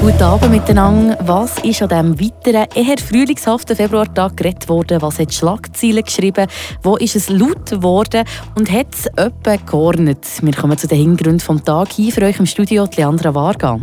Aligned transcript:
Guten 0.00 0.22
Abend 0.22 0.50
miteinander. 0.50 1.18
Was 1.26 1.58
ist 1.58 1.82
an 1.82 1.90
diesem 1.90 2.18
weiteren, 2.18 2.66
eher 2.74 2.96
frühlingshaften 2.96 3.76
Februartag 3.76 4.34
geredet 4.34 4.66
worden? 4.66 5.02
Was 5.02 5.18
hat 5.18 5.34
Schlagzeilen 5.34 6.02
geschrieben? 6.02 6.46
Wo 6.82 6.96
ist 6.96 7.16
es 7.16 7.28
laut 7.28 7.68
geworden? 7.68 8.24
Und 8.54 8.72
hat 8.72 8.94
es 8.94 9.04
jemanden 9.04 9.66
geordnet? 9.66 10.26
Wir 10.40 10.54
kommen 10.54 10.78
zu 10.78 10.88
den 10.88 10.96
Hintergründen 10.96 11.46
des 11.46 11.64
Tages. 11.64 11.96
Hier 11.96 12.12
für 12.12 12.22
euch 12.22 12.38
im 12.38 12.46
Studio 12.46 12.88
Leandra 12.96 13.34
Varga. 13.34 13.78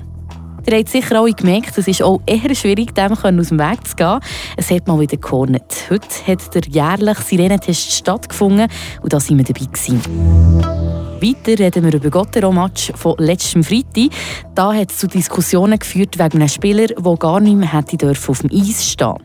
Ihr 0.65 0.77
habt 0.77 0.89
sicher 0.89 1.21
alle 1.21 1.33
gemerkt, 1.33 1.77
es 1.77 1.87
ist 1.87 2.01
auch 2.01 2.19
eher 2.25 2.53
schwierig, 2.55 2.95
dem 2.95 3.11
aus 3.11 3.21
dem 3.21 3.59
Weg 3.59 3.87
zu 3.87 3.95
gehen. 3.95 4.19
Es 4.57 4.71
hat 4.71 4.87
mal 4.87 4.99
wieder 4.99 5.17
geordnet. 5.17 5.85
Heute 5.91 6.07
hat 6.25 6.55
der 6.55 6.63
jährliche 6.63 7.21
Sirenentest 7.21 7.91
stattgefunden 7.91 8.67
und 9.03 9.13
da 9.13 9.19
sind 9.19 9.37
wir 9.37 9.45
dabei 9.45 9.65
gewesen. 9.65 10.86
Weiter 11.21 11.59
reden 11.59 11.85
wir 11.85 11.93
über 11.93 12.09
Gottero-Match 12.09 12.93
von 12.95 13.15
letztem 13.17 13.63
Freitag. 13.63 14.11
Da 14.55 14.73
hat 14.73 14.91
es 14.91 14.99
zu 14.99 15.07
Diskussionen 15.07 15.79
geführt 15.79 16.19
wegen 16.19 16.37
einem 16.37 16.47
Spieler, 16.47 16.87
der 16.87 17.15
gar 17.17 17.39
nicht 17.39 17.57
mehr 17.57 17.71
hätte 17.73 17.97
dürfen 17.97 18.31
auf 18.31 18.39
dem 18.41 18.51
Eis 18.51 18.85
stehen 18.91 19.15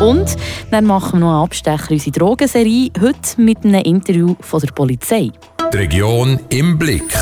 Und 0.00 0.36
dann 0.70 0.84
machen 0.84 1.20
wir 1.20 1.26
noch 1.26 1.34
einen 1.34 1.44
Abstecher 1.44 1.90
in 1.90 1.96
unsere 1.96 2.18
Drogenserie, 2.18 2.90
heute 3.00 3.40
mit 3.40 3.64
einem 3.64 3.82
Interview 3.82 4.34
von 4.40 4.60
der 4.60 4.72
Polizei. 4.72 5.30
Die 5.72 5.76
Region 5.76 6.40
im 6.50 6.78
Blick. 6.78 7.12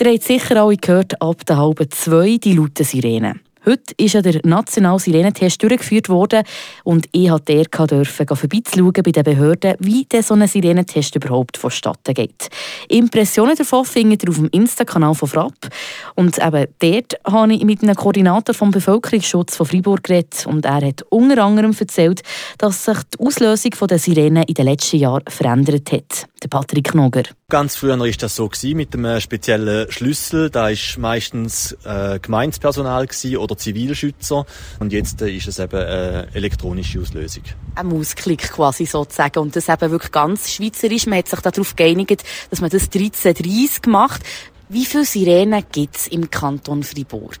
Ihr 0.00 0.12
habt 0.12 0.22
sicher 0.22 0.62
alle 0.62 0.76
gehört, 0.76 1.20
ab 1.20 1.44
der 1.46 1.56
halben 1.56 1.90
zwei 1.90 2.36
die 2.36 2.54
lauten 2.54 2.84
Sirenen. 2.84 3.40
Heute 3.68 3.94
ist 3.96 4.12
ja 4.12 4.22
der 4.22 4.40
nationale 4.44 5.00
Sirenentest 5.00 5.60
durchgeführt 5.60 6.08
worden 6.08 6.44
und 6.84 7.08
ich 7.10 7.28
durfte 7.28 7.66
vorbeizuschauen 8.06 8.92
bei 8.92 9.10
den 9.10 9.24
Behörden, 9.24 9.74
wie 9.80 10.06
so 10.22 10.34
ein 10.34 10.46
Sirenentest 10.46 11.16
überhaupt 11.16 11.56
vonstatten 11.56 12.14
geht. 12.14 12.48
Impressionen 12.88 13.56
davon 13.56 13.84
findet 13.84 14.22
ihr 14.22 14.28
auf 14.28 14.36
dem 14.36 14.48
Insta-Kanal 14.52 15.16
von 15.16 15.28
Frapp. 15.28 15.68
Und 16.14 16.38
eben 16.38 16.66
dort 16.78 17.14
habe 17.26 17.54
ich 17.54 17.64
mit 17.64 17.82
einem 17.82 17.96
Koordinator 17.96 18.54
vom 18.54 18.70
Bevölkerungsschutz 18.70 19.56
von 19.56 19.66
Freiburg 19.66 20.04
geredet 20.04 20.46
und 20.46 20.64
er 20.64 20.86
hat 20.86 21.02
unter 21.10 21.42
anderem 21.42 21.74
erzählt, 21.76 22.22
dass 22.58 22.84
sich 22.84 22.98
die 23.18 23.26
Auslösung 23.26 23.72
der 23.88 23.98
Sirenen 23.98 24.44
in 24.44 24.54
den 24.54 24.66
letzten 24.66 24.98
Jahren 24.98 25.24
verändert 25.26 25.90
hat. 25.90 26.28
Patrick 26.48 26.94
Noger. 26.94 27.24
Ganz 27.48 27.76
früher 27.76 27.96
war 27.96 28.08
das 28.08 28.34
so 28.34 28.50
mit 28.74 28.92
einem 28.92 29.20
speziellen 29.20 29.88
Schlüssel. 29.92 30.50
Da 30.50 30.68
war 30.68 30.98
meistens 30.98 31.76
äh, 31.84 32.18
Gemeinspersonal 32.18 33.06
oder 33.38 33.56
Zivilschützer. 33.56 34.44
Und 34.80 34.92
jetzt 34.92 35.22
äh, 35.22 35.30
ist 35.30 35.46
es 35.46 35.60
eben 35.60 35.76
eine 35.76 36.26
elektronische 36.34 37.00
Auslösung. 37.00 37.44
Ein 37.76 37.86
Mausklick 37.86 38.50
quasi 38.50 38.84
sozusagen. 38.84 39.38
Und 39.38 39.54
das 39.54 39.68
eben 39.68 39.92
wirklich 39.92 40.10
ganz 40.10 40.50
schweizerisch. 40.50 41.06
Man 41.06 41.20
hat 41.20 41.28
sich 41.28 41.38
darauf 41.38 41.76
geeinigt, 41.76 42.24
dass 42.50 42.60
man 42.60 42.70
das 42.70 42.86
1330 42.86 43.86
macht. 43.86 44.22
Wie 44.68 44.84
viele 44.84 45.04
Sirenen 45.04 45.62
gibt 45.70 45.94
es 45.94 46.08
im 46.08 46.28
Kanton 46.28 46.82
Fribourg? 46.82 47.38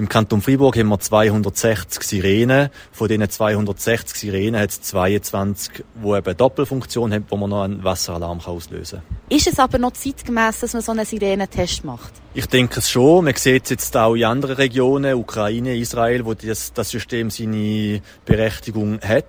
Im 0.00 0.08
Kanton 0.08 0.40
Fribourg 0.40 0.78
haben 0.78 0.88
wir 0.88 0.98
260 0.98 2.02
Sirenen. 2.02 2.70
Von 2.90 3.08
diesen 3.08 3.28
260 3.28 4.18
Sirenen 4.18 4.58
hat 4.58 4.70
es 4.70 4.80
22, 4.80 5.84
die 6.02 6.08
eben 6.08 6.36
Doppelfunktion 6.38 7.12
haben, 7.12 7.26
wo 7.28 7.36
man 7.36 7.50
noch 7.50 7.64
einen 7.64 7.84
Wasseralarm 7.84 8.40
auslösen 8.40 9.02
kann. 9.06 9.36
Ist 9.36 9.46
es 9.46 9.58
aber 9.58 9.76
noch 9.76 9.92
zeitgemäß, 9.92 10.60
dass 10.60 10.72
man 10.72 10.80
so 10.80 10.92
einen 10.92 11.04
Sirenentest 11.04 11.84
macht? 11.84 12.14
Ich 12.32 12.46
denke 12.46 12.78
es 12.78 12.88
schon. 12.88 13.26
Man 13.26 13.34
sieht 13.34 13.64
es 13.64 13.70
jetzt 13.72 13.94
auch 13.94 14.14
in 14.14 14.24
anderen 14.24 14.56
Regionen, 14.56 15.16
Ukraine, 15.16 15.76
Israel, 15.76 16.24
wo 16.24 16.32
das, 16.32 16.72
das 16.72 16.88
System 16.88 17.28
seine 17.28 18.00
Berechtigung 18.24 19.02
hat. 19.02 19.26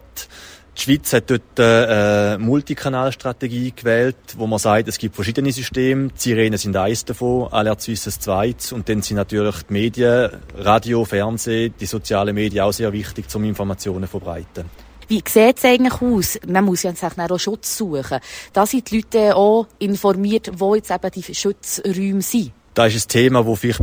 Die 0.77 0.81
Schweiz 0.81 1.11
hat 1.13 1.29
dort 1.29 1.59
eine 1.59 2.37
Multikanalstrategie 2.39 3.73
gewählt, 3.75 4.15
wo 4.37 4.47
man 4.47 4.57
sagt, 4.57 4.87
es 4.87 4.97
gibt 4.97 5.15
verschiedene 5.15 5.51
Systeme. 5.51 6.07
Die 6.07 6.19
Sirenen 6.19 6.57
sind 6.57 6.75
eines 6.77 7.03
davon, 7.03 7.51
Alert 7.51 7.81
Suisse 7.81 8.09
ein 8.09 8.13
zweites. 8.13 8.71
Und 8.71 8.87
dann 8.87 9.01
sind 9.01 9.17
natürlich 9.17 9.63
die 9.63 9.73
Medien, 9.73 10.31
Radio, 10.55 11.03
Fernsehen, 11.03 11.73
die 11.79 11.85
sozialen 11.85 12.33
Medien 12.33 12.63
auch 12.63 12.71
sehr 12.71 12.91
wichtig, 12.93 13.25
um 13.35 13.43
Informationen 13.43 14.05
zu 14.05 14.11
verbreiten. 14.11 14.65
Wie 15.09 15.21
sieht 15.27 15.57
es 15.57 15.65
eigentlich 15.65 16.01
aus? 16.01 16.39
Man 16.47 16.63
muss 16.63 16.83
ja 16.83 16.93
auch 16.93 17.37
Schutz 17.37 17.77
suchen. 17.77 18.19
Da 18.53 18.65
sind 18.65 18.89
die 18.89 18.97
Leute 18.97 19.35
auch 19.35 19.67
informiert, 19.77 20.51
wo 20.53 20.73
jetzt 20.73 20.89
eben 20.89 21.11
die 21.11 21.35
Schutzräume 21.35 22.21
sind. 22.21 22.53
Das 22.73 22.95
ist 22.95 23.07
ein 23.07 23.09
Thema, 23.09 23.43
das 23.43 23.59
vielleicht 23.59 23.81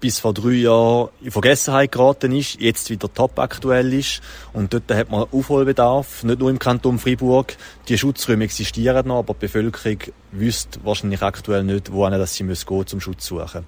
bis 0.00 0.18
vor 0.18 0.34
drei 0.34 0.54
Jahren 0.54 1.08
in 1.22 1.30
Vergessenheit 1.30 1.92
geraten 1.92 2.32
ist, 2.32 2.60
jetzt 2.60 2.90
wieder 2.90 3.12
top 3.12 3.38
aktuell 3.38 3.92
ist. 3.92 4.22
Und 4.52 4.74
dort 4.74 4.90
hat 4.92 5.08
man 5.08 5.26
Aufholbedarf, 5.30 6.24
nicht 6.24 6.40
nur 6.40 6.50
im 6.50 6.58
Kanton 6.58 6.98
Freiburg. 6.98 7.56
Die 7.88 7.96
Schutzräume 7.96 8.42
existieren 8.42 9.06
noch, 9.06 9.18
aber 9.18 9.34
die 9.34 9.46
Bevölkerung 9.46 9.98
wüsste 10.32 10.80
wahrscheinlich 10.82 11.22
aktuell 11.22 11.62
nicht, 11.62 11.92
wohin 11.92 12.18
dass 12.18 12.34
sie 12.34 12.38
gehen 12.42 12.48
müssen, 12.48 12.86
zum 12.88 13.00
Schutz 13.00 13.26
suchen. 13.26 13.66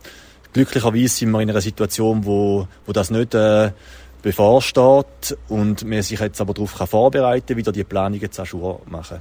Glücklicherweise 0.53 1.09
sind 1.09 1.31
wir 1.31 1.41
in 1.41 1.50
einer 1.50 1.60
Situation, 1.60 2.25
wo, 2.25 2.66
wo 2.87 2.93
das 2.93 3.10
nicht 3.10 3.34
äh, 3.34 3.71
bevorsteht 4.21 5.38
und 5.47 5.84
man 5.84 6.03
sich 6.03 6.19
jetzt 6.19 6.41
aber 6.41 6.54
darauf 6.54 6.71
vorbereiten 6.71 7.47
kann, 7.47 7.56
wieder 7.56 7.71
die 7.71 7.84
Planungen 7.84 8.33
zu 8.33 8.81
machen. 8.87 9.19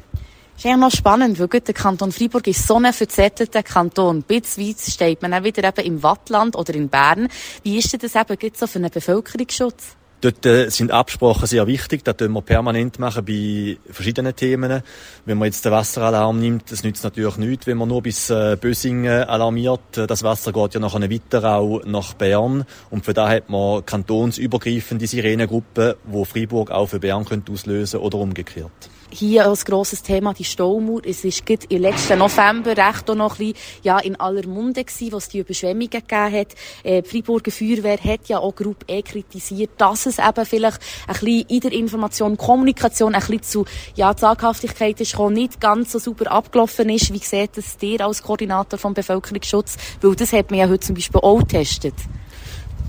Das 0.55 0.63
ist 0.63 0.71
ja 0.71 0.77
noch 0.77 0.91
spannend, 0.91 1.37
weil 1.37 1.47
der 1.47 1.73
Kanton 1.73 2.13
Freiburg 2.13 2.47
ist 2.47 2.65
so 2.65 2.77
ein 2.77 2.93
verzettelter 2.93 3.61
Kanton. 3.61 4.23
Bitzweiz 4.23 4.93
steht 4.93 5.21
man 5.21 5.33
auch 5.33 5.43
wieder 5.43 5.67
eben 5.67 5.85
im 5.85 6.01
Wattland 6.01 6.55
oder 6.55 6.73
in 6.73 6.87
Bern. 6.87 7.27
Wie 7.63 7.77
ist 7.77 7.91
denn 7.91 7.99
das 7.99 8.15
eben 8.15 8.51
so 8.55 8.65
für 8.65 8.79
einen 8.79 8.89
Bevölkerungsschutz? 8.89 9.97
Dort 10.21 10.45
äh, 10.45 10.69
sind 10.69 10.91
Absprachen 10.91 11.45
sehr 11.45 11.67
wichtig. 11.67 12.05
Das 12.05 12.15
tun 12.15 12.31
wir 12.31 12.41
permanent 12.41 12.99
machen 12.99 13.25
bei 13.25 13.77
verschiedenen 13.91 14.33
Themen. 14.33 14.81
Wenn 15.25 15.37
man 15.37 15.47
jetzt 15.47 15.65
den 15.65 15.73
Wasseralarm 15.73 16.39
nimmt, 16.39 16.71
das 16.71 16.85
nützt 16.85 17.03
natürlich 17.03 17.35
nichts, 17.35 17.67
wenn 17.67 17.77
man 17.77 17.89
nur 17.89 18.01
bis 18.01 18.29
äh, 18.29 18.55
Bösingen 18.59 19.25
alarmiert. 19.25 19.81
Das 20.07 20.23
Wasser 20.23 20.53
geht 20.53 20.73
ja 20.73 20.79
nachher 20.79 21.11
weiter 21.11 21.57
auch 21.57 21.83
nach 21.83 22.13
Bern. 22.13 22.63
Und 22.89 23.03
für 23.03 23.13
da 23.13 23.27
hat 23.27 23.49
man 23.49 23.85
kantonsübergreifende 23.85 25.05
Sirenengruppen, 25.05 25.95
wo 26.05 26.23
Freiburg 26.23 26.71
auch 26.71 26.87
für 26.87 26.99
Bern 26.99 27.25
auslösen 27.51 27.99
oder 27.99 28.17
umgekehrt 28.17 28.89
hier 29.09 29.45
als 29.45 29.65
grosses 29.65 30.01
Thema 30.03 30.33
die 30.33 30.43
Staumauer. 30.43 31.01
Es 31.05 31.23
war 31.23 31.57
im 31.69 31.81
letzten 31.81 32.19
November 32.19 32.75
recht 32.75 33.09
auch 33.09 33.15
noch 33.15 33.39
ein 33.39 33.53
bisschen, 33.53 33.81
ja, 33.83 33.99
in 33.99 34.19
aller 34.19 34.47
Munde 34.47 34.83
gewesen, 34.83 35.11
was 35.11 35.29
die 35.29 35.39
Überschwemmungen 35.39 35.89
gegeben 35.89 36.33
hat. 36.33 36.47
Äh, 36.83 37.01
die 37.01 37.09
Freiburger 37.09 37.51
Feuerwehr 37.51 37.97
hat 37.97 38.27
ja 38.27 38.39
auch 38.39 38.55
Gruppe 38.55 38.85
E 38.87 39.01
kritisiert, 39.01 39.71
dass 39.77 40.05
es 40.05 40.19
eben 40.19 40.45
vielleicht 40.45 40.79
ein 41.07 41.13
bisschen 41.13 41.45
in 41.47 41.59
der 41.59 41.71
Information, 41.71 42.37
Kommunikation 42.37 43.15
ein 43.15 43.21
bisschen 43.21 43.43
zu, 43.43 43.65
ja, 43.95 44.15
Zaghaftigkeit 44.15 44.99
ist 45.01 45.11
gekommen, 45.11 45.35
nicht 45.35 45.59
ganz 45.59 45.91
so 45.91 45.99
super 45.99 46.31
abgelaufen 46.31 46.89
ist. 46.89 47.13
Wie 47.13 47.19
sieht 47.19 47.57
es 47.57 47.77
dir 47.77 48.05
als 48.05 48.21
Koordinator 48.21 48.79
vom 48.79 48.93
Bevölkerungsschutz? 48.93 49.77
Weil 50.01 50.15
das 50.15 50.33
hat 50.33 50.51
man 50.51 50.59
ja 50.59 50.67
heute 50.67 50.81
zum 50.81 50.95
Beispiel 50.95 51.21
auch 51.21 51.39
getestet. 51.39 51.93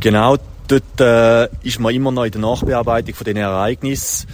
Genau, 0.01 0.37
dort 0.69 1.01
äh, 1.01 1.49
ist 1.63 1.81
man 1.81 1.95
immer 1.95 2.11
noch 2.11 2.25
in 2.25 2.33
der 2.33 2.41
Nachbearbeitung 2.41 3.15
von 3.15 3.25
den 3.25 3.37
Ereignissen. 3.37 4.29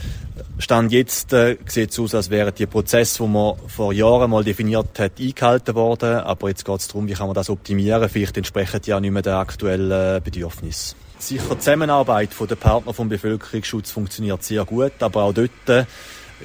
Stand 0.63 0.93
jetzt 0.93 1.33
äh, 1.33 1.57
sieht 1.67 1.91
es 1.91 1.99
aus, 1.99 2.15
als 2.15 2.31
wären 2.31 2.55
die 2.55 2.67
Prozesse, 2.67 3.25
die 3.25 3.29
man 3.29 3.57
vor 3.67 3.93
Jahren 3.93 4.31
mal 4.31 4.45
definiert 4.45 4.97
hat, 5.01 5.19
eingehalten 5.19 5.75
worden. 5.75 6.21
Aber 6.21 6.49
jetzt 6.51 6.65
geht 6.65 6.79
es 6.79 6.87
darum, 6.87 7.09
wie 7.09 7.15
kann 7.15 7.27
man 7.27 7.35
das 7.35 7.51
optimieren. 7.51 8.09
Vielleicht 8.09 8.37
entsprechen 8.37 8.81
die 8.81 8.91
ja 8.91 9.01
nicht 9.01 9.11
mehr 9.11 9.23
den 9.23 9.33
aktuellen 9.33 10.23
Bedürfnissen. 10.23 10.97
Sicher 11.19 11.43
die 11.51 11.59
Zusammenarbeit 11.59 12.31
der 12.49 12.55
Partner 12.55 12.95
vom 12.95 13.09
Bevölkerungsschutz 13.09 13.91
funktioniert 13.91 14.45
sehr 14.45 14.65
gut, 14.65 14.93
aber 15.01 15.25
auch 15.25 15.33
dort 15.33 15.51
äh, 15.67 15.85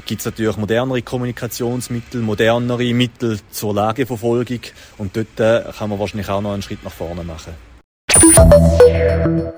gibt 0.07 0.22
es 0.22 0.25
natürlich 0.25 0.57
modernere 0.57 1.03
Kommunikationsmittel, 1.03 2.22
modernere 2.22 2.94
Mittel 2.95 3.39
zur 3.51 3.75
Lageverfolgung 3.75 4.61
und 4.97 5.16
dort 5.16 5.39
äh, 5.39 5.72
kann 5.77 5.91
man 5.91 6.00
wahrscheinlich 6.00 6.29
auch 6.29 6.41
noch 6.41 6.53
einen 6.53 6.63
Schritt 6.63 6.83
nach 6.83 6.91
vorne 6.91 7.23
machen. 7.23 7.53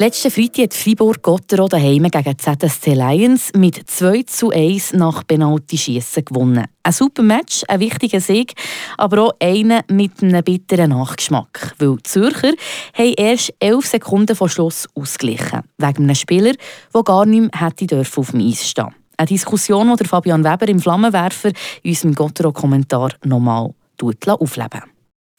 Letzten 0.02 0.32
Freitag 0.32 0.64
hat 0.64 0.74
Fribourg 0.74 1.22
Gottero 1.22 1.68
daheim 1.68 2.10
gegen 2.10 2.40
ZSC 2.40 2.94
Lions 2.94 3.52
mit 3.54 3.90
2 3.90 4.24
zu 4.24 4.50
1 4.50 4.94
nach 4.94 5.28
Penalty-Schiessen 5.28 6.24
gewonnen. 6.24 6.68
Ein 6.84 6.94
super 6.94 7.22
Match, 7.22 7.64
ein 7.68 7.82
wichtiger 7.82 8.22
Sieg, 8.22 8.54
aber 8.98 9.24
auch 9.24 9.36
einer 9.42 9.82
mit 9.90 10.24
einem 10.24 10.42
bitteren 10.42 10.92
Nachgeschmack. 10.92 11.76
Weil 11.80 11.98
die 11.98 12.04
Zürcher 12.04 12.54
haben 12.94 13.14
erst 13.18 13.54
11 13.60 13.86
Sekunden 13.86 14.36
vor 14.38 14.48
Schluss 14.48 14.88
ausgeglichen. 14.96 15.64
Wegen 15.78 16.04
einem 16.04 16.16
Spieler, 16.16 16.54
der 16.94 17.04
gar 17.04 17.26
nicht 17.26 17.54
mehr 17.54 18.00
auf 18.16 18.32
dem 18.32 18.40
Eis 18.40 18.70
stehen 18.70 18.96
Eine 19.18 19.28
Diskussion, 19.28 19.96
die 19.98 20.06
Fabian 20.06 20.46
Weber 20.46 20.70
im 20.70 20.80
Flammenwerfer 20.80 21.50
in 21.84 21.92
unserem 21.92 22.16
Gottero-Kommentar 22.16 23.12
nochmal 23.26 23.74
aufleben 24.02 24.82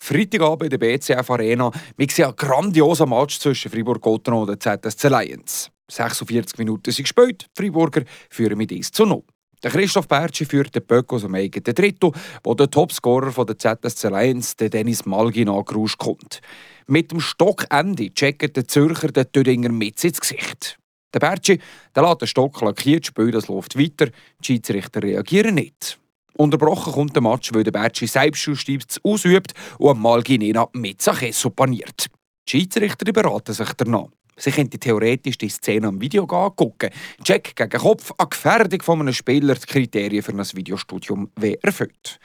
Freitagabend 0.02 0.72
in 0.72 0.78
der 0.78 0.78
BCF 0.78 1.30
Arena. 1.30 1.70
Wir 1.96 2.08
sehen 2.08 2.26
einen 2.26 2.36
grandiosen 2.36 3.08
Match 3.08 3.38
zwischen 3.38 3.70
Fribourg-Gotteron 3.70 4.48
und 4.48 4.64
der 4.64 4.80
ZSC 4.80 5.08
Lions. 5.08 5.70
46 5.90 6.58
Minuten 6.58 6.90
sind 6.90 7.04
gespielt. 7.04 7.42
Die 7.42 7.62
Friburger 7.62 8.02
führen 8.30 8.58
mit 8.58 8.72
1 8.72 8.92
zu 8.92 9.04
0. 9.04 9.22
Der 9.62 9.70
Christoph 9.70 10.08
Bertschi 10.08 10.46
führt 10.46 10.74
den 10.74 10.86
Böck 10.86 11.12
aus 11.12 11.20
dem 11.20 11.34
eigenen 11.34 11.74
Drittel, 11.74 12.12
wo 12.42 12.54
der 12.54 12.70
Topscorer 12.70 13.44
der 13.44 13.58
ZSC 13.58 14.08
Lions, 14.08 14.56
der 14.56 14.70
Dennis 14.70 15.04
Malgin, 15.04 15.50
angerauscht 15.50 15.98
kommt. 15.98 16.40
Mit 16.86 17.12
dem 17.12 17.20
Stockende 17.20 18.12
checkt 18.14 18.56
der 18.56 18.66
Zürcher 18.66 19.08
den 19.08 19.30
Thüringer 19.30 19.68
mit 19.68 20.02
ins 20.02 20.20
Gesicht. 20.20 20.78
Der 21.12 21.20
Bertschi 21.20 21.60
der 21.94 22.02
lässt 22.04 22.22
den 22.22 22.28
Stock 22.28 22.60
lackiert, 22.62 23.06
spielt 23.06 23.34
das 23.34 23.48
läuft 23.48 23.78
weiter. 23.78 24.06
Die 24.06 24.46
Schiedsrichter 24.46 25.02
reagieren 25.02 25.56
nicht. 25.56 25.98
Unterbrochen 26.36 26.92
kommt 26.92 27.14
der 27.14 27.22
Match, 27.22 27.52
weil 27.52 27.64
der 27.64 27.72
Bertschi 27.72 28.06
Selbstjustiz 28.06 28.98
ausübt 29.02 29.52
und 29.78 30.00
Malginena 30.00 30.68
mit 30.72 31.02
Sachesso 31.02 31.50
paniert. 31.50 32.06
Die 32.48 32.50
Schiedsrichter 32.50 33.12
beraten 33.12 33.52
sich 33.52 33.72
danach. 33.76 34.08
Sie 34.36 34.50
könnte 34.50 34.78
theoretisch 34.78 35.36
die 35.36 35.50
Szene 35.50 35.88
am 35.88 36.00
Video 36.00 36.24
angucken. 36.24 36.90
Check 37.22 37.54
gegen 37.54 37.78
Kopf 37.78 38.12
an 38.16 38.30
Gefährdung 38.30 38.80
von 38.80 39.00
einem 39.00 39.12
Spieler 39.12 39.54
die 39.54 39.66
Kriterien 39.66 40.22
für 40.22 40.32
ein 40.32 40.38
Videostudium 40.38 41.30
erfüllt. 41.62 42.18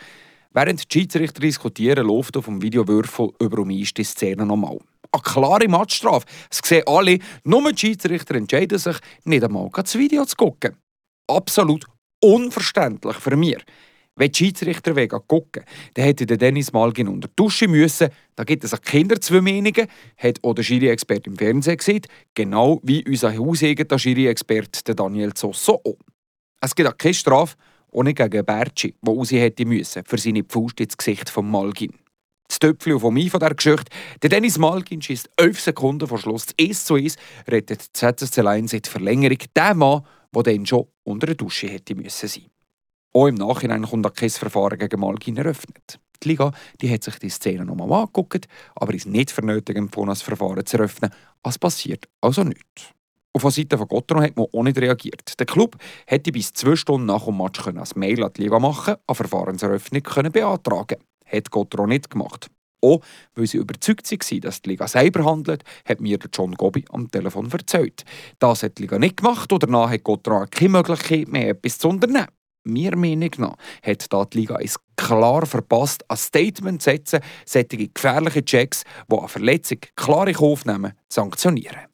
Während 0.53 0.79
die 0.79 0.99
Schiedsrichter 0.99 1.41
diskutieren, 1.41 2.07
läuft 2.07 2.37
auf 2.37 2.45
dem 2.45 2.61
Videowürfel 2.61 3.31
über 3.41 3.59
um 3.59 3.67
die 3.69 3.85
Szene 3.85 4.45
nochmal. 4.45 4.79
Eine 5.11 5.21
klare 5.21 5.67
Matchstrafe. 5.67 6.25
Es 6.49 6.61
sehen 6.63 6.83
alle, 6.87 7.19
nur 7.43 7.71
die 7.73 7.77
Schiedsrichter 7.77 8.35
entscheiden 8.35 8.77
sich, 8.77 8.95
nicht 9.25 9.43
einmal 9.43 9.69
das 9.73 9.97
Video 9.97 10.23
zu 10.23 10.37
gucken. 10.37 10.77
Absolut 11.27 11.85
unverständlich 12.23 13.17
für 13.17 13.35
mich. 13.35 13.57
Wenn 14.17 14.31
die 14.31 14.37
Schiedsrichter 14.37 14.93
gucken, 15.07 15.63
dann 15.93 16.05
hätte 16.05 16.25
der 16.25 16.37
Dennis 16.37 16.71
Malgin 16.71 17.09
unter 17.09 17.27
die 17.27 17.35
Dusche 17.35 17.67
müssen. 17.67 18.07
Da 18.35 18.45
gibt 18.45 18.63
es 18.63 18.73
auch 18.73 18.81
Kinder 18.81 19.19
zwei 19.19 19.41
Meinungen, 19.41 19.87
hat 20.17 20.39
auch 20.41 20.53
der 20.53 20.63
Schiri-Experte 20.63 21.29
im 21.29 21.37
Fernsehen 21.37 21.75
gesehen, 21.75 22.01
genau 22.33 22.79
wie 22.83 23.03
unser 23.05 23.37
hauseigener 23.37 23.99
Schiri-Experte 23.99 24.95
Daniel 24.95 25.33
Zosso 25.33 25.81
auch. 25.83 25.97
Es 26.61 26.73
gibt 26.73 26.87
auch 26.87 26.97
keine 26.97 27.13
Strafe, 27.13 27.57
nicht 28.03 28.17
gegen 28.17 28.45
Bertschi, 28.45 28.95
der 29.01 29.13
raus 29.13 29.31
hätte 29.31 29.65
müssen, 29.65 30.03
für 30.05 30.17
seine 30.17 30.43
Pfust 30.43 30.79
ins 30.79 30.95
Gesicht 30.95 31.29
von 31.29 31.49
Malgin. 31.49 31.93
Das 32.47 32.59
Töpfchen 32.59 32.99
von 32.99 33.13
mir 33.13 33.29
von 33.29 33.39
dieser 33.39 33.55
Geschichte. 33.55 33.91
Der 34.21 34.29
Dennis 34.29 34.57
Malgin 34.57 35.01
schießt 35.01 35.29
11 35.37 35.59
Sekunden 35.59 36.07
vor 36.07 36.19
Schluss 36.19 36.47
1 36.59 36.85
zu 36.85 36.95
1, 36.95 37.15
rettet 37.47 37.87
die 37.87 37.93
ZSC 37.93 38.41
Lions 38.41 38.71
in 38.71 38.81
die 38.81 38.89
Verlängerung. 38.89 39.39
Der 39.55 39.73
Mann, 39.73 40.03
der 40.33 40.43
dann 40.43 40.65
schon 40.65 40.87
unter 41.03 41.27
der 41.27 41.35
Dusche 41.35 41.67
hätte 41.67 41.95
müssen 41.95 42.29
sein. 42.29 42.45
Auch 43.15 43.27
im 43.27 43.35
Nachhinein 43.35 43.83
kommt 43.83 44.13
kein 44.13 44.29
Verfahren 44.29 44.77
gegen 44.77 44.99
Malgin 44.99 45.37
eröffnet. 45.37 46.01
Die 46.21 46.27
Liga 46.27 46.51
die 46.81 46.91
hat 46.91 47.01
sich 47.01 47.17
die 47.17 47.29
Szene 47.29 47.63
nochmal 47.63 48.01
angeguckt, 48.01 48.45
aber 48.75 48.93
ist 48.93 49.07
nicht 49.07 49.31
für 49.31 49.41
nötig 49.41 49.77
empfohlen, 49.77 50.09
das 50.09 50.21
Verfahren 50.21 50.65
zu 50.65 50.75
eröffnen. 50.75 51.11
Es 51.41 51.57
passiert 51.57 52.09
also 52.19 52.43
nichts. 52.43 52.91
Auf 53.31 53.43
der 53.43 53.51
Seite 53.51 53.77
von 53.77 53.87
Gotteron 53.87 54.21
hat 54.21 54.35
man 54.35 54.47
auch 54.51 54.63
nicht 54.63 54.77
reagiert. 54.77 55.39
Der 55.39 55.45
Club 55.45 55.77
hätte 56.07 56.33
bis 56.33 56.51
zwei 56.51 56.75
Stunden 56.75 57.07
nach 57.07 57.23
dem 57.23 57.37
Match 57.37 57.65
ein 57.65 57.81
Mail 57.95 58.21
an 58.21 58.33
die 58.35 58.43
Liga 58.43 58.59
machen, 58.59 58.95
eine 59.07 59.15
Verfahrenseröffnung 59.15 60.03
können 60.03 60.33
beantragen. 60.33 60.97
Hat 61.25 61.51
Gotteron 61.51 61.89
nicht 61.89 62.09
gemacht. 62.09 62.47
Auch 62.81 62.99
weil 63.35 63.47
sie 63.47 63.59
überzeugt 63.59 64.11
waren, 64.11 64.41
dass 64.41 64.61
die 64.61 64.71
Liga 64.71 64.89
selber 64.89 65.23
handelt, 65.23 65.63
hat 65.87 66.01
mir 66.01 66.19
John 66.33 66.51
Gobi 66.51 66.83
am 66.89 67.09
Telefon 67.09 67.49
erzählt. 67.49 68.03
Das 68.39 68.63
hat 68.63 68.77
die 68.77 68.81
Liga 68.81 68.99
nicht 68.99 69.17
gemacht 69.17 69.53
oder 69.53 69.67
danach 69.67 69.89
hat 69.89 70.03
Gotteron 70.03 70.49
keine 70.49 70.69
Möglichkeit 70.69 71.29
mehr, 71.29 71.51
etwas 71.51 71.77
zu 71.77 71.87
unternehmen. 71.87 72.27
Mir 72.67 72.97
Meinung 72.97 73.29
nach 73.37 73.55
hat 73.83 74.11
da 74.11 74.25
die 74.25 74.39
Liga 74.39 74.57
es 74.59 74.77
klar 74.97 75.45
verpasst, 75.45 76.03
ein 76.09 76.17
Statement 76.17 76.81
zu 76.81 76.89
setzen, 76.89 77.19
solche 77.45 77.89
gefährliche 77.89 78.43
Checks, 78.43 78.83
die 79.07 79.15
eine 79.15 79.27
Verletzung 79.27 79.77
klar 79.95 80.27
in 80.27 80.33
Kauf 80.33 80.65
nehmen, 80.65 80.93
zu 81.07 81.21
sanktionieren. 81.21 81.85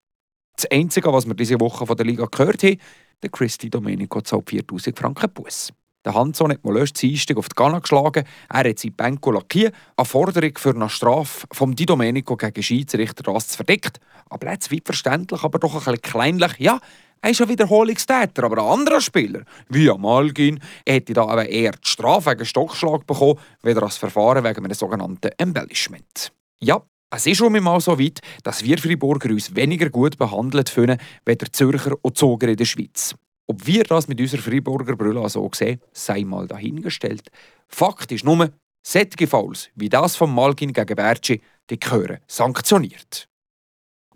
Das 0.55 0.71
Einzige, 0.71 1.11
was 1.11 1.25
wir 1.25 1.33
diese 1.33 1.59
Woche 1.59 1.85
von 1.85 1.97
der 1.97 2.05
Liga 2.05 2.25
gehört 2.25 2.63
haben, 2.63 2.77
der 3.21 3.29
Christy 3.29 3.69
Domenico 3.69 4.21
zahlt 4.21 4.49
4000 4.49 4.97
Franken 4.97 5.29
Bus. 5.33 5.73
Der 6.05 6.15
Hanson 6.15 6.51
hat 6.51 6.63
Molösch 6.63 6.93
Dienstag 6.93 7.37
auf 7.37 7.49
die 7.49 7.55
Gana 7.55 7.79
geschlagen. 7.79 8.23
Er 8.49 8.69
hat 8.69 8.79
sein 8.79 8.93
Benko 8.93 9.31
lackiert. 9.31 9.75
Eine 9.95 10.05
Forderung 10.05 10.53
für 10.57 10.71
eine 10.73 10.89
Strafe 10.89 11.45
vom 11.51 11.75
Di 11.75 11.85
Domenico 11.85 12.35
gegen 12.37 12.63
Schiedsrichter 12.63 13.21
das 13.21 13.55
verdeckt. 13.55 13.99
Aber 14.27 14.51
jetzt 14.51 14.71
weit 14.71 14.85
verständlich, 14.85 15.43
aber 15.43 15.59
doch 15.59 15.73
ein 15.73 15.79
bisschen 15.79 16.01
kleinlich. 16.01 16.57
Ja, 16.57 16.79
er 17.21 17.29
ist 17.29 17.41
ein 17.41 17.49
Wiederholungstäter, 17.49 18.43
aber 18.43 18.57
ein 18.63 18.79
anderer 18.79 18.99
Spieler, 18.99 19.43
wie 19.69 19.89
Amalgin, 19.89 20.59
hätte 20.87 21.13
da 21.13 21.23
aber 21.27 21.47
eher 21.47 21.71
die 21.71 21.87
Strafe 21.87 22.31
wegen 22.31 22.45
Stockschlag 22.45 23.05
bekommen, 23.05 23.39
weder 23.61 23.81
das 23.81 23.97
Verfahren 23.97 24.43
wegen 24.43 24.65
einem 24.65 24.73
sogenannten 24.73 25.29
Embellishment. 25.37 26.31
Ja, 26.59 26.81
es 27.13 27.27
ist 27.27 27.37
schon 27.37 27.61
mal 27.61 27.79
so 27.79 27.99
weit, 27.99 28.21
dass 28.43 28.63
wir 28.63 28.77
Freiburger 28.77 29.29
uns 29.29 29.55
weniger 29.55 29.89
gut 29.89 30.17
behandelt 30.17 30.69
fühlen, 30.69 30.97
wie 31.25 31.35
der 31.35 31.51
Zürcher 31.51 31.95
und 32.01 32.17
Zoger 32.17 32.47
in 32.47 32.55
der 32.55 32.65
Schweiz. 32.65 33.13
Ob 33.47 33.67
wir 33.67 33.83
das 33.83 34.07
mit 34.07 34.19
unserer 34.19 34.41
Freiburger 34.41 34.95
Brille 34.95 35.27
so 35.29 35.49
sehen, 35.53 35.81
sei 35.91 36.23
mal 36.23 36.47
dahingestellt. 36.47 37.29
Fakt 37.67 38.11
ist 38.11 38.23
nur, 38.23 38.49
solche 38.81 39.27
Fouls 39.27 39.69
wie 39.75 39.89
das 39.89 40.15
von 40.15 40.33
Malgin 40.33 40.73
gegen 40.73 40.95
Bertschi, 40.95 41.41
die 41.69 41.79
gehören 41.79 42.19
sanktioniert. 42.27 43.27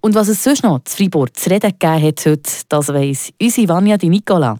Und 0.05 0.13
was 0.13 0.27
es 0.27 0.43
sonst 0.43 0.61
noch 0.61 0.83
zu 0.83 0.97
Freiburg 0.97 1.35
zu 1.35 1.49
reden 1.49 1.71
gegeben 1.71 2.03
hat 2.03 2.25
heute, 2.27 2.49
das 2.69 2.89
weiss 2.89 3.31
unsere 3.41 3.69
Vanja 3.69 3.97
Di 3.97 4.07
Nicola. 4.07 4.55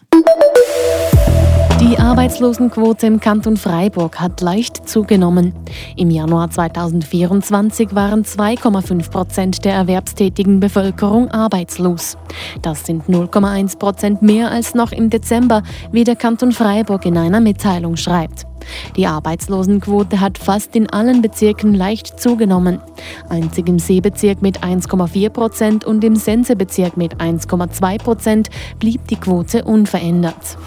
Die 1.80 2.00
Arbeitslosenquote 2.00 3.06
im 3.06 3.19
Kanton 3.19 3.56
Freiburg 3.56 4.19
hat 4.19 4.42
leicht 4.42 4.89
zugenommen. 4.89 5.53
Im 5.97 6.09
Januar 6.09 6.50
2024 6.50 7.94
waren 7.94 8.24
2,5 8.24 9.12
Prozent 9.12 9.65
der 9.65 9.75
erwerbstätigen 9.75 10.59
Bevölkerung 10.59 11.30
arbeitslos. 11.30 12.18
Das 12.63 12.83
sind 12.83 13.03
0,1 13.03 13.77
Prozent 13.77 14.24
mehr 14.24 14.50
als 14.50 14.74
noch 14.74 14.91
im 14.91 15.12
Dezember, 15.12 15.62
wie 15.91 16.03
der 16.03 16.15
Kanton 16.15 16.53
Freiburg 16.53 17.06
in 17.06 17.19
einer 17.19 17.39
Mitteilung 17.39 17.98
schreibt. 17.98 18.48
Die 18.95 19.07
Arbeitslosenquote 19.07 20.19
hat 20.19 20.38
fast 20.38 20.75
in 20.75 20.89
allen 20.89 21.21
Bezirken 21.21 21.73
leicht 21.73 22.19
zugenommen. 22.19 22.79
Einzig 23.29 23.67
im 23.67 23.79
Seebezirk 23.79 24.41
mit 24.41 24.63
1,4 24.63 25.29
Prozent 25.29 25.85
und 25.85 26.03
im 26.03 26.15
Sensebezirk 26.15 26.97
mit 26.97 27.17
1,2 27.17 27.97
Prozent 27.97 28.50
blieb 28.79 29.07
die 29.07 29.17
Quote 29.17 29.63
unverändert. 29.63 30.57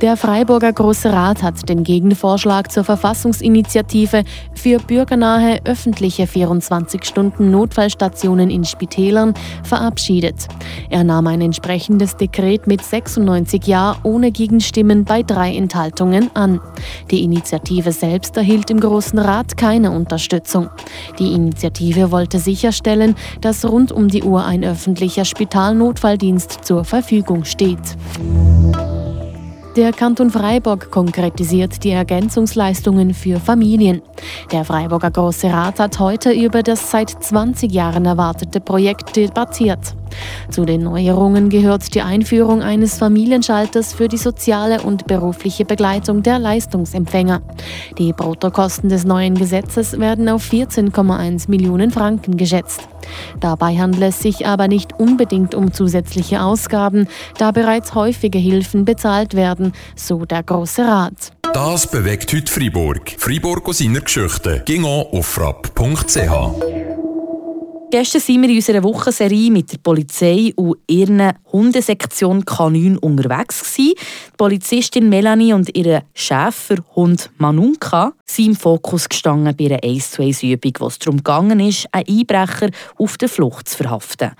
Der 0.00 0.16
Freiburger 0.16 0.72
Große 0.72 1.12
Rat 1.12 1.42
hat 1.42 1.68
den 1.68 1.84
Gegenvorschlag 1.84 2.72
zur 2.72 2.84
Verfassungsinitiative 2.84 4.24
für 4.54 4.78
bürgernahe 4.78 5.60
öffentliche 5.66 6.24
24-Stunden-Notfallstationen 6.24 8.48
in 8.48 8.64
Spitälern 8.64 9.34
verabschiedet. 9.62 10.48
Er 10.88 11.04
nahm 11.04 11.26
ein 11.26 11.42
entsprechendes 11.42 12.16
Dekret 12.16 12.66
mit 12.66 12.82
96 12.82 13.66
Ja 13.66 13.96
ohne 14.02 14.32
Gegenstimmen 14.32 15.04
bei 15.04 15.22
drei 15.22 15.54
Enthaltungen 15.54 16.34
an. 16.34 16.62
Die 17.10 17.22
Initiative 17.22 17.92
selbst 17.92 18.38
erhielt 18.38 18.70
im 18.70 18.80
Großen 18.80 19.18
Rat 19.18 19.58
keine 19.58 19.90
Unterstützung. 19.90 20.70
Die 21.18 21.34
Initiative 21.34 22.10
wollte 22.10 22.38
sicherstellen, 22.38 23.16
dass 23.42 23.66
rund 23.66 23.92
um 23.92 24.08
die 24.08 24.22
Uhr 24.22 24.46
ein 24.46 24.64
öffentlicher 24.64 25.26
Spitalnotfalldienst 25.26 26.64
zur 26.64 26.84
Verfügung 26.84 27.44
steht. 27.44 27.98
Der 29.80 29.92
Kanton 29.92 30.28
Freiburg 30.28 30.90
konkretisiert 30.90 31.82
die 31.84 31.92
Ergänzungsleistungen 31.92 33.14
für 33.14 33.40
Familien. 33.40 34.02
Der 34.52 34.66
Freiburger 34.66 35.10
Große 35.10 35.50
Rat 35.50 35.80
hat 35.80 35.98
heute 35.98 36.32
über 36.32 36.62
das 36.62 36.90
seit 36.90 37.08
20 37.08 37.72
Jahren 37.72 38.04
erwartete 38.04 38.60
Projekt 38.60 39.16
debattiert. 39.16 39.96
Zu 40.50 40.64
den 40.64 40.82
Neuerungen 40.82 41.48
gehört 41.48 41.94
die 41.94 42.02
Einführung 42.02 42.62
eines 42.62 42.98
Familienschalters 42.98 43.92
für 43.92 44.08
die 44.08 44.16
soziale 44.16 44.82
und 44.82 45.06
berufliche 45.06 45.64
Begleitung 45.64 46.22
der 46.22 46.38
Leistungsempfänger. 46.38 47.42
Die 47.98 48.12
Bruttokosten 48.12 48.88
des 48.88 49.04
neuen 49.04 49.34
Gesetzes 49.34 49.98
werden 49.98 50.28
auf 50.28 50.50
14,1 50.50 51.50
Millionen 51.50 51.90
Franken 51.90 52.36
geschätzt. 52.36 52.88
Dabei 53.40 53.76
handelt 53.76 54.02
es 54.02 54.20
sich 54.20 54.46
aber 54.46 54.68
nicht 54.68 54.98
unbedingt 54.98 55.54
um 55.54 55.72
zusätzliche 55.72 56.42
Ausgaben, 56.42 57.08
da 57.38 57.50
bereits 57.50 57.94
häufige 57.94 58.38
Hilfen 58.38 58.84
bezahlt 58.84 59.34
werden, 59.34 59.72
so 59.96 60.24
der 60.24 60.42
Große 60.42 60.82
Rat. 60.82 61.32
Das 61.52 61.90
bewegt 61.90 62.32
heute 62.32 62.52
Freiburg. 62.52 63.12
Freiburg 63.18 63.68
aus 63.68 63.78
seiner 63.78 64.00
Geschichte. 64.00 64.62
Ging 64.66 64.84
auf 64.84 65.26
frapp.ch. 65.26 66.89
Gestern 67.90 68.22
waren 68.22 68.42
wir 68.42 68.50
in 68.50 68.56
unserer 68.56 68.82
Wochenserie 68.84 69.50
mit 69.50 69.72
der 69.72 69.78
Polizei 69.78 70.52
und 70.54 70.76
ihren 70.86 71.32
Hundesektion 71.50 72.44
Kanün 72.44 72.96
unterwegs. 72.98 73.74
Die 73.74 73.96
Polizistin 74.36 75.08
Melanie 75.08 75.52
und 75.52 75.76
ihr 75.76 76.04
Schäferhund 76.14 77.30
Manunka 77.38 78.12
sind 78.26 78.46
im 78.46 78.54
Fokus 78.54 79.08
gestanden 79.08 79.56
bei 79.56 79.64
einer 79.64 79.82
1 79.82 80.12
zu 80.12 80.22
1 80.22 80.44
Übung, 80.44 80.72
wo 80.78 80.86
es 80.86 81.00
darum 81.00 81.24
ging, 81.24 81.50
einen 81.50 81.74
Einbrecher 81.90 82.70
auf 82.96 83.18
der 83.18 83.28
Flucht 83.28 83.68
zu 83.68 83.78
verhaften. 83.78 84.30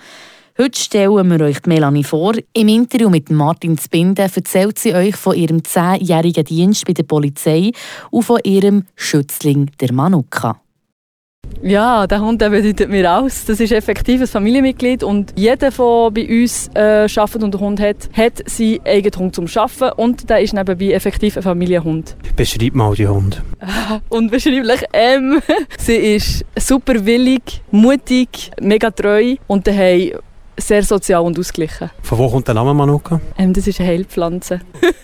Heute 0.57 0.79
stellen 0.79 1.31
wir 1.31 1.45
euch 1.45 1.67
Melanie 1.67 2.05
vor. 2.05 2.35
Im 2.53 2.69
Interview 2.69 3.11
mit 3.11 3.31
Martin 3.31 3.77
Zbinden 3.79 4.31
erzählt 4.33 4.79
sie 4.79 4.95
euch 4.95 5.17
von 5.17 5.35
ihrem 5.35 5.65
zehnjährigen 5.65 6.45
Dienst 6.45 6.87
bei 6.87 6.93
der 6.93 7.03
Polizei 7.03 7.73
und 8.13 8.23
von 8.23 8.39
ihrem 8.45 8.85
Schützling, 8.95 9.73
der 9.81 9.93
Manuka. 9.93 10.61
Ja, 11.63 12.07
der 12.07 12.21
Hund 12.21 12.41
der 12.41 12.49
bedeutet 12.49 12.89
mir 12.89 13.11
alles. 13.11 13.45
Das 13.45 13.61
ist 13.61 13.73
effektiv 13.73 14.23
ein 14.23 14.27
Familienmitglied 14.27 15.03
und 15.03 15.35
jeder, 15.37 15.71
der 15.71 16.11
bei 16.11 16.43
uns 16.43 16.71
äh, 16.75 17.07
arbeitet 17.15 17.43
und 17.43 17.55
einen 17.55 17.61
Hund 17.61 17.81
hat, 17.81 18.09
hat 18.15 18.43
seinen 18.47 18.81
eigenen 18.87 19.19
Hund 19.19 19.35
zum 19.35 19.47
Arbeiten 19.55 20.01
und 20.01 20.31
der 20.31 20.41
ist 20.41 20.55
nebenbei 20.55 20.93
effektiv 20.93 21.37
ein 21.37 21.43
Familienhund. 21.43 22.17
Beschreib 22.35 22.75
mal 22.75 22.95
die 22.95 23.07
Hund. 23.07 23.43
Unbeschreiblich. 24.09 24.85
Ähm, 24.95 25.43
sie 25.79 25.97
ist 25.97 26.47
super 26.57 27.05
willig, 27.05 27.63
mutig, 27.71 28.51
mega 28.61 28.91
treu 28.91 29.37
und 29.47 29.67
daheim 29.67 30.13
sehr 30.57 30.83
sozial 30.83 31.23
und 31.23 31.39
ausgeglichen. 31.39 31.91
Von 32.03 32.19
wo 32.19 32.29
kommt 32.29 32.47
der 32.47 32.55
Name 32.55 32.75
Manuka? 32.75 33.21
Ähm, 33.37 33.53
das 33.53 33.67
ist 33.67 33.81
eine 33.81 33.89
Heilpflanze. 33.89 34.61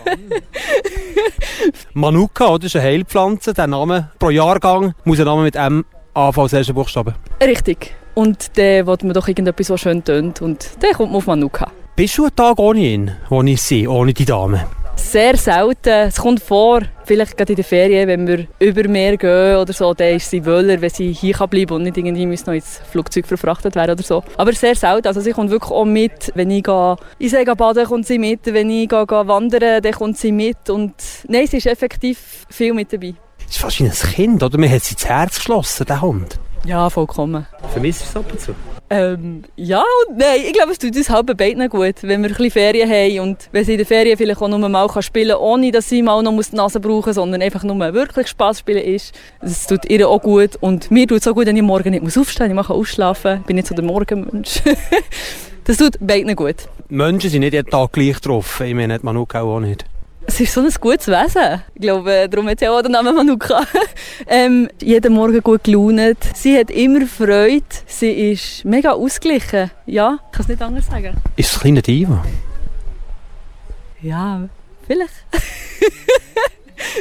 Manuka, 1.94 2.46
oder? 2.46 2.60
Das 2.60 2.66
ist 2.66 2.76
eine 2.76 2.84
Heilpflanze. 2.84 3.54
Der 3.54 3.66
Name 3.66 4.10
pro 4.18 4.30
Jahrgang 4.30 4.94
muss 5.04 5.18
ein 5.18 5.24
Name 5.24 5.42
mit 5.42 5.56
M 5.56 5.84
anfangen 6.16 6.44
als 6.44 6.52
ersten 6.52 6.74
Buchstaben. 6.74 7.14
Richtig. 7.42 7.94
und 8.14 8.56
dann 8.56 8.86
will 8.86 8.96
man 9.02 9.12
doch 9.12 9.28
irgendetwas, 9.28 9.70
was 9.70 9.80
schön 9.80 10.02
tönt 10.02 10.40
und 10.40 10.68
dann 10.80 10.92
kommt 10.92 11.12
man 11.12 11.18
auf 11.18 11.26
Manuka. 11.26 11.70
Bist 11.94 12.18
du 12.18 12.24
einen 12.24 12.36
Tag 12.36 12.58
ohne 12.58 12.80
ihn, 12.80 13.10
ohne 13.30 13.56
sie, 13.56 13.86
ohne 13.86 14.12
die 14.12 14.24
Dame? 14.24 14.66
Sehr 14.98 15.36
selten. 15.36 16.08
Es 16.08 16.16
kommt 16.16 16.40
vor, 16.40 16.80
vielleicht 17.04 17.36
gerade 17.36 17.52
in 17.52 17.56
der 17.56 17.64
Ferien, 17.66 18.08
wenn 18.08 18.26
wir 18.26 18.46
über 18.58 18.88
Meer 18.88 19.18
gehen 19.18 19.56
oder 19.56 19.72
so, 19.74 19.92
dann 19.92 20.16
ist 20.16 20.30
sie 20.30 20.44
wohler, 20.44 20.80
wenn 20.80 20.88
sie 20.88 21.12
hier 21.12 21.36
bleiben 21.36 21.66
kann 21.66 21.76
und 21.76 21.82
nicht 21.82 21.98
irgendwie 21.98 22.24
noch 22.24 22.54
ins 22.54 22.80
Flugzeug 22.90 23.26
verfrachtet 23.26 23.74
werden 23.74 23.92
oder 23.92 24.02
so. 24.02 24.24
Aber 24.38 24.52
sehr 24.54 24.74
selten. 24.74 25.06
Also 25.08 25.20
sie 25.20 25.32
kommt 25.32 25.50
wirklich 25.50 25.70
auch 25.70 25.84
mit, 25.84 26.32
wenn 26.34 26.50
ich 26.50 26.64
gehe, 26.64 26.96
ich 27.18 27.30
sage 27.30 27.54
baden, 27.54 27.84
kommt 27.84 28.06
sie 28.06 28.18
mit. 28.18 28.40
Wenn 28.46 28.70
ich 28.70 28.88
gehe, 28.88 29.06
gehe 29.06 29.28
wandern, 29.28 29.82
dann 29.82 29.92
kommt 29.92 30.16
sie 30.16 30.32
mit. 30.32 30.70
Und 30.70 30.94
nein, 31.28 31.46
sie 31.46 31.58
ist 31.58 31.66
effektiv 31.66 32.46
viel 32.48 32.72
mit 32.72 32.90
dabei. 32.90 33.14
Das 33.46 33.56
ist 33.56 33.62
fast 33.62 33.80
wie 33.80 33.84
ein 33.84 33.92
Kind, 33.92 34.42
oder? 34.42 34.58
Man 34.58 34.70
hat 34.70 34.82
sie 34.82 34.94
ins 34.94 35.06
Herz 35.06 35.36
geschlossen, 35.36 35.86
der 35.86 36.02
Hund. 36.02 36.38
Ja, 36.64 36.90
vollkommen. 36.90 37.46
Vermisst 37.72 38.02
du 38.02 38.04
es 38.06 38.16
ab 38.16 38.24
und 38.32 38.40
zu? 38.40 38.54
Ähm, 38.88 39.42
ja 39.56 39.82
und 40.08 40.18
nein. 40.18 40.40
Ich 40.46 40.52
glaube, 40.52 40.72
es 40.72 40.78
tut 40.78 40.96
uns 40.96 41.10
halb 41.10 41.36
beiden 41.36 41.68
gut, 41.68 41.94
wenn 42.02 42.22
wir 42.22 42.28
ein 42.28 42.34
bisschen 42.34 42.50
Ferien 42.50 42.88
haben 42.88 43.20
und 43.20 43.48
wenn 43.50 43.64
sie 43.64 43.72
in 43.72 43.78
der 43.78 43.86
Ferien 43.86 44.16
vielleicht 44.16 44.40
auch 44.40 44.48
nur 44.48 44.68
mal 44.68 44.88
spielen 45.02 45.30
kann, 45.30 45.38
ohne 45.38 45.72
dass 45.72 45.88
sie 45.88 46.02
mal 46.02 46.22
noch 46.22 46.40
die 46.40 46.56
Nase 46.56 46.78
brauchen 46.78 47.06
muss, 47.06 47.14
sondern 47.16 47.42
einfach 47.42 47.64
nur 47.64 47.78
wirklich 47.94 48.28
Spass 48.28 48.60
spielen 48.60 48.84
ist. 48.84 49.14
Das 49.40 49.66
tut 49.66 49.88
ihr 49.90 50.08
auch 50.08 50.22
gut 50.22 50.56
und 50.60 50.90
mir 50.90 51.06
tut 51.06 51.18
es 51.18 51.28
auch 51.28 51.34
gut, 51.34 51.46
wenn 51.46 51.56
ich 51.56 51.62
morgen 51.62 51.90
nicht 51.90 52.02
muss 52.02 52.16
aufstehen 52.18 52.54
muss, 52.54 52.64
ich 52.64 52.68
kann 52.68 52.76
ausschlafen, 52.76 53.40
ich 53.40 53.46
bin 53.46 53.56
nicht 53.56 53.68
so 53.68 53.74
der 53.74 53.84
Morgenmensch. 53.84 54.62
das 55.64 55.76
tut 55.76 55.96
beiden 56.00 56.34
gut. 56.36 56.68
Menschen 56.88 57.30
sind 57.30 57.40
nicht 57.40 57.54
jeden 57.54 57.68
Tag 57.68 57.92
gleich 57.92 58.20
drauf. 58.20 58.60
Ich 58.60 58.74
meine, 58.74 58.98
Manuka 59.02 59.42
auch 59.42 59.58
nicht. 59.60 59.84
Es 60.28 60.40
ist 60.40 60.52
so 60.52 60.60
ein 60.60 60.70
gutes 60.80 61.06
Wesen. 61.06 61.62
Ich 61.74 61.80
glaube, 61.80 62.28
darum 62.28 62.48
hat 62.48 62.58
sie 62.58 62.68
auch 62.68 62.82
den 62.82 62.92
Namen 62.92 63.14
Manuka. 63.14 63.62
ähm, 64.26 64.68
jeden 64.82 65.14
Morgen 65.14 65.40
gut 65.40 65.64
gelaunt. 65.64 66.18
Sie 66.34 66.58
hat 66.58 66.70
immer 66.70 67.06
Freude. 67.06 67.64
Sie 67.86 68.32
ist 68.32 68.64
mega 68.64 68.92
ausgeglichen. 68.92 69.70
Ja, 69.86 70.18
ich 70.26 70.32
kann 70.32 70.42
es 70.42 70.48
nicht 70.48 70.62
anders 70.62 70.86
sagen. 70.86 71.16
Ist 71.36 71.50
es 71.50 71.56
ein 71.56 71.60
kleiner 71.60 71.82
Diva? 71.82 72.24
Ja, 74.02 74.48
vielleicht. 74.86 75.14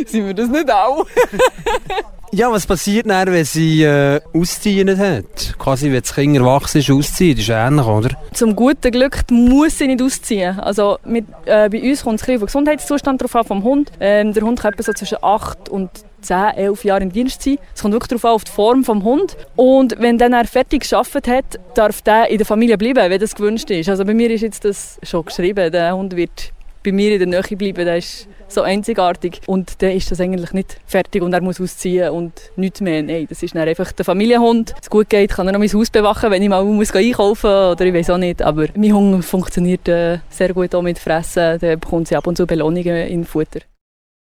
Sind 0.08 0.28
wir 0.28 0.34
das 0.34 0.50
nicht 0.50 0.72
auch? 0.72 1.06
Ja, 2.32 2.52
was 2.52 2.66
passiert 2.66 3.10
dann, 3.10 3.32
wenn 3.32 3.46
sie 3.46 3.84
äh, 3.84 4.20
ausziehen 4.34 4.98
hat? 4.98 5.58
Quasi, 5.58 5.92
wenn 5.92 6.02
das 6.02 6.14
Kind 6.14 6.36
erwachsen 6.36 6.80
ist, 6.80 6.92
ausziehen. 6.92 7.36
Das 7.36 7.44
ist 7.44 7.50
ähnlich, 7.50 7.86
oder? 7.86 8.10
Zum 8.34 8.56
guten 8.56 8.92
Glück 8.92 9.20
muss 9.32 9.78
sie 9.78 9.88
nicht 9.88 10.02
ausziehen. 10.02 10.60
Also 10.60 10.98
mit, 11.06 11.26
äh, 11.46 11.70
bei 11.70 11.82
uns 11.82 12.04
kommt 12.04 12.22
es 12.22 12.28
ein 12.28 12.36
auf 12.38 12.46
Gesundheitszustand 12.46 13.22
drauf 13.22 13.36
an 13.36 13.46
vom 13.46 13.64
Hund. 13.64 13.92
Ähm, 14.00 14.34
der 14.34 14.44
Hund 14.44 14.60
kann 14.60 14.74
etwa 14.74 14.84
so 14.84 14.94
zwischen 14.94 15.20
8 15.22 15.70
und 15.70 15.90
10, 16.22 16.56
11 16.56 16.84
Jahren 16.84 17.04
im 17.04 17.12
Dienst 17.12 17.42
sein. 17.44 17.58
Es 17.74 17.82
kommt 17.82 17.94
wirklich 17.94 18.10
darauf 18.10 18.26
an, 18.26 18.32
auf 18.32 18.44
die 18.44 18.52
Form 18.52 18.82
des 18.82 18.90
Hundes. 18.90 19.38
Und 19.56 19.96
wenn 20.00 20.18
dann 20.18 20.34
er 20.34 20.46
fertig 20.46 20.90
gearbeitet 20.90 21.28
hat, 21.28 21.60
darf 21.76 22.02
der 22.02 22.30
in 22.30 22.38
der 22.38 22.46
Familie 22.46 22.78
bleiben, 22.78 23.10
wenn 23.10 23.20
das 23.20 23.36
gewünscht 23.36 23.70
ist. 23.70 23.90
Also 23.90 24.04
bei 24.04 24.14
mir 24.14 24.30
ist 24.32 24.42
jetzt 24.42 24.66
das 24.66 25.00
schon 25.04 25.26
geschrieben. 25.26 25.72
Der 25.72 25.96
Hund 25.96 26.16
wird 26.16 26.52
bei 26.86 26.92
mir 26.92 27.20
in 27.20 27.32
der 27.32 27.42
Nähe 27.42 27.58
bleiben. 27.58 27.86
Der 27.86 27.98
ist 27.98 28.28
so 28.48 28.62
einzigartig. 28.62 29.42
Und 29.48 29.82
dann 29.82 29.92
ist 29.92 30.12
das 30.12 30.20
eigentlich 30.22 30.54
nicht 30.54 30.78
fertig 30.86 31.22
und 31.22 31.34
er 31.34 31.42
muss 31.42 31.60
ausziehen 31.60 32.12
und 32.12 32.34
nichts 32.56 32.82
mehr. 32.82 33.04
Nein, 33.04 33.26
das 33.28 33.44
ist 33.44 33.56
dann 33.56 33.68
einfach 33.68 33.92
der 33.92 34.06
Familienhund. 34.06 34.72
Wenn 34.72 34.82
es 34.82 34.90
gut 34.90 35.10
geht, 35.10 35.32
kann 35.32 35.48
er 35.48 35.54
noch 35.54 35.60
mein 35.60 35.74
Haus 35.74 35.90
bewachen, 35.90 36.32
wenn 36.32 36.42
ich 36.42 36.50
mal 36.50 36.64
muss 36.64 36.94
einkaufen 36.94 37.50
muss 37.50 37.72
oder 37.72 37.86
ich 37.86 37.94
weiß 37.94 38.12
auch 38.12 38.18
nicht. 38.18 38.42
Aber 38.42 38.68
mein 38.76 38.94
Hund 38.94 39.26
funktioniert 39.26 39.88
äh, 39.88 40.20
sehr 40.30 40.54
gut 40.54 40.74
auch 40.76 40.82
mit 40.82 41.00
Fressen. 41.00 41.60
Dann 41.60 41.80
bekommt 41.80 42.08
sie 42.08 42.16
ab 42.16 42.28
und 42.28 42.38
zu 42.38 42.46
Belohnungen 42.46 43.08
in 43.08 43.26
Futter. 43.26 43.62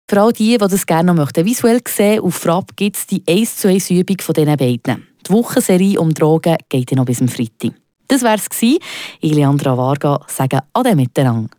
Für 0.10 0.22
all 0.22 0.34
die, 0.34 0.58
die 0.58 0.58
das 0.58 0.88
gerne 0.88 1.13
noch 1.13 1.15
möchten, 1.15 1.46
visuell 1.46 1.82
sehen, 1.88 2.22
auf 2.22 2.34
Frapp 2.34 2.75
gibt 2.75 2.98
es 2.98 3.06
die 3.06 3.22
1 3.29 3.58
zu 3.58 3.68
1 3.68 3.91
Übung 3.91 4.18
von 4.20 4.34
diesen 4.34 4.58
beiden. 4.58 5.08
Die 5.27 5.32
Wochenserie 5.32 6.00
um 6.00 6.13
Drogen 6.15 6.58
geht 6.68 6.89
ja 6.89 6.98
noch 6.98 7.06
bis 7.06 7.20
zum 7.20 7.27
Freitag. 7.27 7.74
Das 8.08 8.24
wär's 8.24 8.50
gewesen. 8.50 8.79
Ich, 9.22 9.36
Leandra 9.36 9.77
Varga, 9.77 10.20
sage 10.27 10.62
Ade 10.74 10.96
miteinander. 10.96 11.59